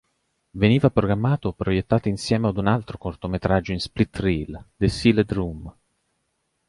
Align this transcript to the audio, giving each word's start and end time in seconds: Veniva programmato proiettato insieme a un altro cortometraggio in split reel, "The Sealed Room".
Veniva 0.55 0.89
programmato 0.89 1.53
proiettato 1.53 2.07
insieme 2.07 2.47
a 2.47 2.53
un 2.59 2.65
altro 2.65 2.97
cortometraggio 2.97 3.71
in 3.71 3.79
split 3.79 4.15
reel, 4.19 4.65
"The 4.75 4.87
Sealed 4.87 5.31
Room". 5.31 5.71